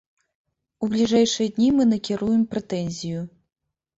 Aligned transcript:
У 0.85 0.87
бліжэйшыя 0.93 1.51
дні 1.57 1.67
мы 1.79 1.83
накіруем 1.91 2.41
прэтэнзію. 2.53 3.21